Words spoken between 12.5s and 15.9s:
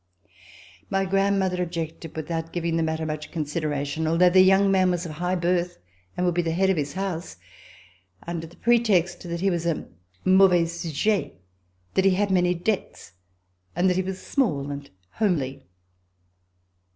debts and that he was small and homely.